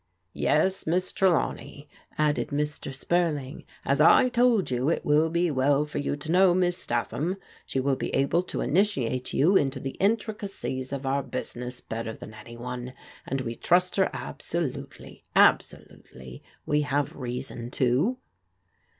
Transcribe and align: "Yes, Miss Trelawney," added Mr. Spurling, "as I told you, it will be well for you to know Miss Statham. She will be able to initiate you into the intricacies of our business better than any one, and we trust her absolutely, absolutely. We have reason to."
"Yes, 0.33 0.87
Miss 0.87 1.13
Trelawney," 1.13 1.87
added 2.17 2.47
Mr. 2.47 2.91
Spurling, 2.91 3.65
"as 3.85 4.01
I 4.01 4.29
told 4.29 4.71
you, 4.71 4.89
it 4.89 5.05
will 5.05 5.29
be 5.29 5.51
well 5.51 5.85
for 5.85 5.99
you 5.99 6.15
to 6.15 6.31
know 6.31 6.55
Miss 6.55 6.75
Statham. 6.75 7.37
She 7.67 7.79
will 7.79 7.95
be 7.97 8.09
able 8.15 8.41
to 8.41 8.61
initiate 8.61 9.31
you 9.31 9.55
into 9.55 9.79
the 9.79 9.97
intricacies 10.01 10.91
of 10.91 11.05
our 11.05 11.21
business 11.21 11.81
better 11.81 12.13
than 12.13 12.33
any 12.33 12.57
one, 12.57 12.93
and 13.27 13.41
we 13.41 13.53
trust 13.53 13.95
her 13.97 14.09
absolutely, 14.11 15.23
absolutely. 15.35 16.41
We 16.65 16.81
have 16.81 17.15
reason 17.15 17.69
to." 17.69 18.17